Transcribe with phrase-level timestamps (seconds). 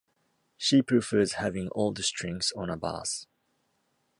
[0.57, 3.27] She prefers having old strings on a bass.